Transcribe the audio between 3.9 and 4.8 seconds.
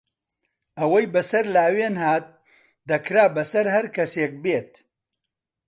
کەسێک بێت.